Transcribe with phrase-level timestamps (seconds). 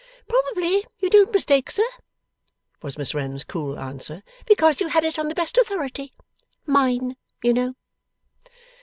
[0.27, 1.83] 'Probably you don't mistake, sir,'
[2.81, 6.11] was Miss Wren's cool answer; 'because you had it on the best authority.
[6.65, 7.75] Mine, you know.